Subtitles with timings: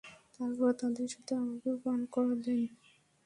[0.35, 2.61] তারপর তাদের সাথে আমাকেও পান করালেন।